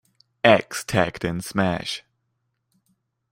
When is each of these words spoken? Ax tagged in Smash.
Ax 0.43 0.83
tagged 0.83 1.23
in 1.23 1.41
Smash. 1.41 2.03